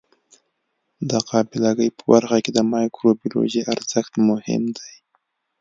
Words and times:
د 1.09 1.11
قابله 1.29 1.71
ګۍ 1.77 1.89
په 1.97 2.03
برخه 2.11 2.37
کې 2.43 2.51
د 2.53 2.59
مایکروبیولوژي 2.73 3.61
ارزښت 3.73 4.13
مهم 4.29 4.63
دی. 4.77 4.93